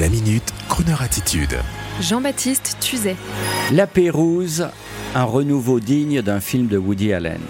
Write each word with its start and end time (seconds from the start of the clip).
La 0.00 0.08
minute, 0.08 0.54
Kroneur 0.70 1.02
attitude. 1.02 1.54
Jean-Baptiste 2.00 2.78
Tuzet. 2.80 3.16
La 3.72 3.86
Pérouse, 3.86 4.68
un 5.14 5.24
renouveau 5.24 5.80
digne 5.80 6.22
d'un 6.22 6.40
film 6.40 6.66
de 6.66 6.78
Woody 6.78 7.12
Allen. 7.12 7.42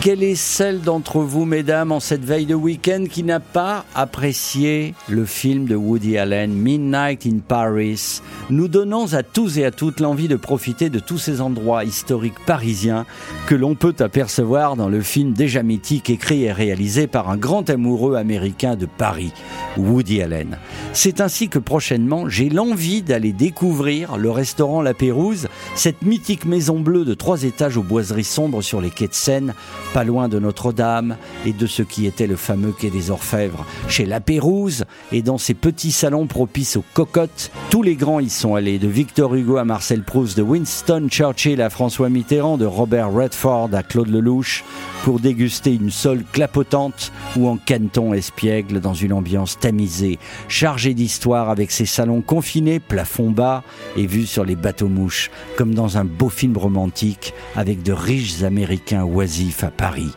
Quelle 0.00 0.22
est 0.22 0.36
celle 0.36 0.80
d'entre 0.80 1.18
vous, 1.18 1.44
mesdames, 1.44 1.90
en 1.90 1.98
cette 1.98 2.24
veille 2.24 2.46
de 2.46 2.54
week-end 2.54 3.06
qui 3.10 3.24
n'a 3.24 3.40
pas 3.40 3.84
apprécié 3.96 4.94
le 5.08 5.24
film 5.24 5.64
de 5.64 5.74
Woody 5.74 6.16
Allen, 6.16 6.52
Midnight 6.52 7.26
in 7.26 7.38
Paris? 7.46 8.22
Nous 8.48 8.68
donnons 8.68 9.12
à 9.14 9.24
tous 9.24 9.58
et 9.58 9.64
à 9.64 9.72
toutes 9.72 9.98
l'envie 9.98 10.28
de 10.28 10.36
profiter 10.36 10.88
de 10.88 11.00
tous 11.00 11.18
ces 11.18 11.40
endroits 11.40 11.82
historiques 11.82 12.38
parisiens 12.46 13.06
que 13.46 13.56
l'on 13.56 13.74
peut 13.74 13.96
apercevoir 13.98 14.76
dans 14.76 14.88
le 14.88 15.00
film 15.00 15.32
déjà 15.32 15.64
mythique 15.64 16.10
écrit 16.10 16.44
et 16.44 16.52
réalisé 16.52 17.08
par 17.08 17.28
un 17.28 17.36
grand 17.36 17.68
amoureux 17.68 18.14
américain 18.14 18.76
de 18.76 18.86
Paris, 18.86 19.32
Woody 19.76 20.22
Allen. 20.22 20.58
C'est 20.92 21.20
ainsi 21.20 21.48
que 21.48 21.58
prochainement, 21.58 22.28
j'ai 22.28 22.50
l'envie 22.50 23.02
d'aller 23.02 23.32
découvrir 23.32 24.16
le 24.16 24.30
restaurant 24.30 24.80
La 24.80 24.94
Pérouse, 24.94 25.48
cette 25.74 26.02
mythique 26.02 26.44
maison 26.44 26.78
bleue 26.78 27.04
de 27.04 27.14
trois 27.14 27.42
étages 27.42 27.76
aux 27.76 27.82
boiseries 27.82 28.22
sombres 28.22 28.62
sur 28.62 28.80
les 28.80 28.90
quais 28.90 29.08
de 29.08 29.14
Seine, 29.14 29.54
pas 29.92 30.04
loin 30.04 30.28
de 30.28 30.38
Notre-Dame 30.38 31.16
et 31.46 31.52
de 31.52 31.66
ce 31.66 31.82
qui 31.82 32.06
était 32.06 32.26
le 32.26 32.36
fameux 32.36 32.72
quai 32.72 32.90
des 32.90 33.10
Orfèvres. 33.10 33.64
Chez 33.88 34.06
La 34.06 34.20
Pérouse 34.20 34.84
et 35.12 35.22
dans 35.22 35.38
ces 35.38 35.54
petits 35.54 35.92
salons 35.92 36.26
propices 36.26 36.76
aux 36.76 36.84
cocottes, 36.94 37.50
tous 37.70 37.82
les 37.82 37.96
grands 37.96 38.20
y 38.20 38.28
sont 38.28 38.54
allés, 38.54 38.78
de 38.78 38.88
Victor 38.88 39.34
Hugo 39.34 39.56
à 39.56 39.64
Marcel 39.64 40.02
Proust, 40.02 40.36
de 40.36 40.42
Winston 40.42 41.08
Churchill 41.10 41.60
à 41.62 41.70
François 41.70 42.08
Mitterrand, 42.08 42.58
de 42.58 42.66
Robert 42.66 43.12
Redford 43.12 43.70
à 43.72 43.82
Claude 43.82 44.08
Lelouch, 44.08 44.64
pour 45.04 45.20
déguster 45.20 45.74
une 45.74 45.90
sole 45.90 46.24
clapotante 46.32 47.12
ou 47.36 47.48
en 47.48 47.56
canton 47.56 48.12
espiègle 48.12 48.80
dans 48.80 48.94
une 48.94 49.12
ambiance 49.12 49.58
tamisée, 49.58 50.18
chargée 50.48 50.94
d'histoire 50.94 51.50
avec 51.50 51.70
ses 51.70 51.86
salons 51.86 52.20
confinés, 52.20 52.80
plafond 52.80 53.30
bas 53.30 53.62
et 53.96 54.06
vus 54.06 54.26
sur 54.26 54.44
les 54.44 54.56
bateaux-mouches, 54.56 55.30
comme 55.56 55.74
dans 55.74 55.98
un 55.98 56.04
beau 56.04 56.28
film 56.28 56.56
romantique 56.56 57.34
avec 57.56 57.82
de 57.82 57.92
riches 57.92 58.42
Américains 58.42 59.04
oisifs 59.04 59.64
à 59.64 59.70
Paris. 59.78 60.10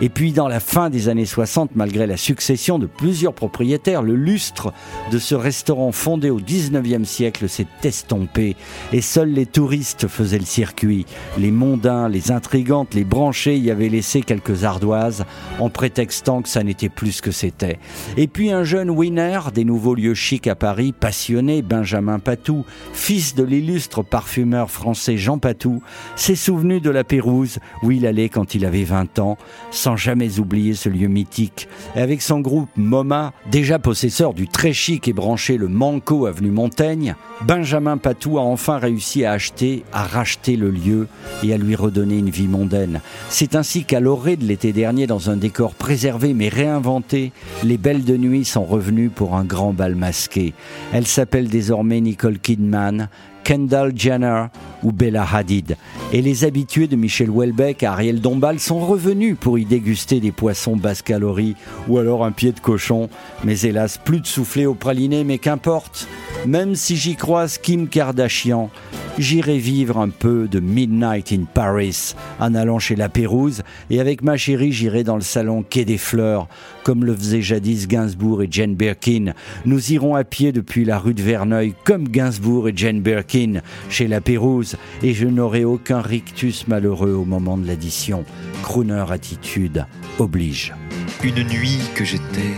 Et 0.00 0.08
puis 0.08 0.32
dans 0.32 0.48
la 0.48 0.60
fin 0.60 0.88
des 0.90 1.08
années 1.08 1.26
60, 1.26 1.72
malgré 1.74 2.06
la 2.06 2.16
succession 2.16 2.78
de 2.78 2.86
plusieurs 2.86 3.34
propriétaires, 3.34 4.00
le 4.00 4.14
lustre 4.14 4.72
de 5.10 5.18
ce 5.18 5.34
restaurant 5.34 5.92
fondé 5.92 6.30
au 6.30 6.40
19e 6.40 7.04
siècle 7.04 7.48
s'est 7.48 7.66
estompé 7.82 8.56
et 8.92 9.02
seuls 9.02 9.32
les 9.32 9.44
touristes 9.44 10.06
faisaient 10.06 10.38
le 10.38 10.44
circuit. 10.44 11.04
Les 11.36 11.50
mondains, 11.50 12.08
les 12.08 12.30
intrigantes, 12.30 12.94
les 12.94 13.04
branchés 13.04 13.58
y 13.58 13.72
avaient 13.72 13.88
laissé 13.88 14.22
quelques 14.22 14.62
ardoises 14.64 15.24
en 15.58 15.68
prétextant 15.68 16.40
que 16.40 16.48
ça 16.48 16.62
n'était 16.62 16.88
plus 16.88 17.12
ce 17.12 17.22
que 17.22 17.32
c'était. 17.32 17.80
Et 18.16 18.28
puis 18.28 18.52
un 18.52 18.62
jeune 18.62 18.88
winner 18.88 19.40
des 19.52 19.64
nouveaux 19.64 19.96
lieux 19.96 20.14
chics 20.14 20.46
à 20.46 20.54
Paris, 20.54 20.94
passionné, 20.98 21.62
Benjamin 21.62 22.20
Patou, 22.20 22.64
fils 22.92 23.34
de 23.34 23.42
l'illustre 23.42 24.02
parfumeur 24.02 24.70
français 24.70 25.16
Jean 25.16 25.38
Patou, 25.38 25.82
s'est 26.14 26.36
souvenu 26.36 26.80
de 26.80 26.90
la 26.90 27.02
Pérouse 27.02 27.58
où 27.82 27.90
il 27.90 28.06
allait 28.06 28.28
quand 28.28 28.54
il 28.54 28.64
avait 28.64 28.84
20 28.84 29.07
ans, 29.18 29.36
sans 29.70 29.96
jamais 29.96 30.38
oublier 30.38 30.74
ce 30.74 30.88
lieu 30.88 31.08
mythique. 31.08 31.68
Et 31.96 32.00
avec 32.00 32.22
son 32.22 32.40
groupe 32.40 32.68
MoMA, 32.76 33.32
déjà 33.50 33.78
possesseur 33.78 34.34
du 34.34 34.48
très 34.48 34.72
chic 34.72 35.08
et 35.08 35.12
branché 35.12 35.56
le 35.56 35.68
Manco 35.68 36.26
avenue 36.26 36.50
Montaigne, 36.50 37.14
Benjamin 37.42 37.96
Patou 37.96 38.38
a 38.38 38.42
enfin 38.42 38.78
réussi 38.78 39.24
à 39.24 39.32
acheter, 39.32 39.84
à 39.92 40.04
racheter 40.04 40.56
le 40.56 40.70
lieu 40.70 41.08
et 41.42 41.52
à 41.52 41.56
lui 41.56 41.74
redonner 41.74 42.18
une 42.18 42.30
vie 42.30 42.48
mondaine. 42.48 43.00
C'est 43.28 43.54
ainsi 43.54 43.84
qu'à 43.84 44.00
l'orée 44.00 44.36
de 44.36 44.44
l'été 44.44 44.72
dernier, 44.72 45.06
dans 45.06 45.30
un 45.30 45.36
décor 45.36 45.74
préservé 45.74 46.34
mais 46.34 46.48
réinventé, 46.48 47.32
les 47.64 47.78
belles 47.78 48.04
de 48.04 48.16
nuit 48.16 48.44
sont 48.44 48.64
revenues 48.64 49.10
pour 49.10 49.34
un 49.34 49.44
grand 49.44 49.72
bal 49.72 49.94
masqué. 49.94 50.52
Elle 50.92 51.06
s'appelle 51.06 51.48
désormais 51.48 52.00
Nicole 52.00 52.38
Kidman, 52.38 53.08
Kendall 53.44 53.92
Jenner 53.96 54.46
ou 54.82 54.92
Bella 54.92 55.26
Hadid. 55.30 55.76
Et 56.12 56.22
les 56.22 56.44
habitués 56.44 56.86
de 56.86 56.96
Michel 56.96 57.30
Houellebecq 57.30 57.82
à 57.82 57.92
Ariel 57.92 58.20
Dombal 58.20 58.58
sont 58.58 58.80
revenus 58.80 59.36
pour 59.38 59.58
y 59.58 59.64
déguster 59.64 60.20
des 60.20 60.32
poissons 60.32 60.76
basse 60.76 61.02
calories 61.02 61.56
ou 61.88 61.98
alors 61.98 62.24
un 62.24 62.32
pied 62.32 62.52
de 62.52 62.60
cochon. 62.60 63.08
Mais 63.44 63.60
hélas, 63.60 63.98
plus 63.98 64.20
de 64.20 64.26
soufflé 64.26 64.66
au 64.66 64.74
praliné, 64.74 65.24
mais 65.24 65.38
qu'importe. 65.38 66.08
Même 66.46 66.74
si 66.74 66.96
j'y 66.96 67.16
croise 67.16 67.58
Kim 67.58 67.88
Kardashian, 67.88 68.70
j'irai 69.18 69.58
vivre 69.58 69.98
un 69.98 70.08
peu 70.08 70.48
de 70.48 70.60
Midnight 70.60 71.32
in 71.32 71.44
Paris 71.52 72.14
en 72.38 72.54
allant 72.54 72.78
chez 72.78 72.96
la 72.96 73.08
Pérouse 73.08 73.62
et 73.90 74.00
avec 74.00 74.22
ma 74.22 74.36
chérie 74.36 74.72
j'irai 74.72 75.04
dans 75.04 75.16
le 75.16 75.22
salon 75.22 75.64
Quai 75.68 75.84
des 75.84 75.98
Fleurs 75.98 76.48
comme 76.84 77.04
le 77.04 77.14
faisaient 77.14 77.42
jadis 77.42 77.88
Gainsbourg 77.88 78.42
et 78.42 78.48
Jane 78.50 78.74
Birkin. 78.74 79.32
Nous 79.66 79.92
irons 79.92 80.14
à 80.14 80.24
pied 80.24 80.52
depuis 80.52 80.84
la 80.84 80.98
rue 80.98 81.14
de 81.14 81.22
Verneuil 81.22 81.74
comme 81.84 82.08
Gainsbourg 82.08 82.68
et 82.68 82.72
Jane 82.74 83.00
Birkin 83.00 83.60
chez 83.90 84.08
la 84.08 84.20
Pérouse 84.20 84.76
et 85.02 85.14
je 85.14 85.26
n'aurai 85.26 85.64
aucun 85.64 86.00
rictus 86.00 86.66
malheureux 86.68 87.12
au 87.12 87.24
moment 87.24 87.58
de 87.58 87.66
l'addition. 87.66 88.24
Crooner 88.62 89.04
attitude 89.10 89.84
oblige. 90.18 90.74
Une 91.22 91.42
nuit 91.48 91.78
que 91.94 92.04
j'étais 92.04 92.54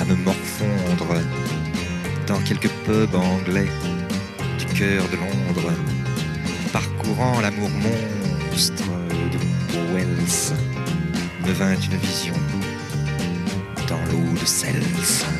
à 0.00 0.04
me 0.04 0.16
morfondre 0.16 1.14
dans 2.26 2.40
quelques 2.40 2.70
pubs 2.84 3.14
anglais 3.14 3.68
de 4.80 5.16
Londres, 5.16 5.72
parcourant 6.72 7.38
l'amour 7.42 7.68
monstre 7.68 8.88
de 9.30 9.94
Wells, 9.94 10.54
me 11.46 11.52
vint 11.52 11.74
une 11.74 11.98
vision 11.98 12.34
dans 13.86 14.02
l'eau 14.10 14.32
de 14.40 14.46
Cels. 14.46 15.39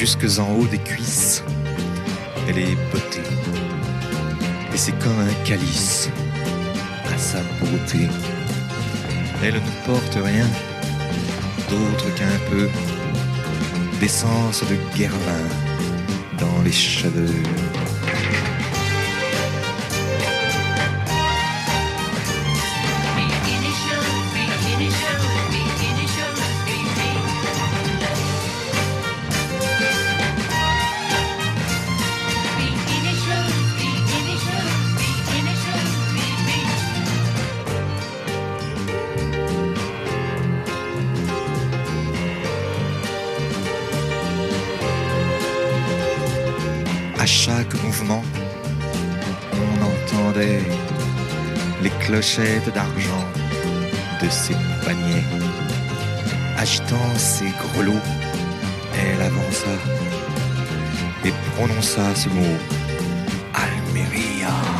Jusque 0.00 0.38
en 0.38 0.50
haut 0.54 0.66
des 0.66 0.78
cuisses. 0.78 1.44
Elle 2.48 2.58
est 2.58 2.76
beauté. 2.90 3.20
Et 4.72 4.76
c'est 4.78 4.98
comme 4.98 5.20
un 5.20 5.44
calice 5.44 6.08
à 7.14 7.18
sa 7.18 7.42
beauté. 7.60 8.08
Elle 9.42 9.56
ne 9.56 9.84
porte 9.84 10.14
rien 10.14 10.46
d'autre 11.68 12.14
qu'un 12.14 12.38
peu 12.50 12.70
d'essence 14.00 14.64
de 14.70 14.76
guervin 14.96 15.46
dans 16.38 16.62
les 16.62 16.72
cheveux. 16.72 17.42
Chaque 47.30 47.74
mouvement, 47.84 48.24
on 49.62 49.72
entendait 49.92 50.62
les 51.80 51.90
clochettes 52.04 52.74
d'argent 52.74 53.24
de 54.20 54.28
ses 54.28 54.56
paniers. 54.84 55.24
Agitant 56.58 57.14
ses 57.16 57.52
grelots, 57.62 58.06
elle 59.00 59.22
avança 59.22 59.74
et 61.24 61.32
prononça 61.54 62.14
ce 62.16 62.28
mot 62.30 62.56
Almeria. 63.54 64.79